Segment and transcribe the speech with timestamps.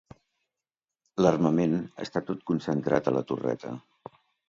[1.25, 3.79] L'armament està tot concentrat a la torreta.